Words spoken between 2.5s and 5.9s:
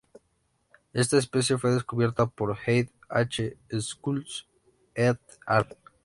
Heide H. Schulz "et al.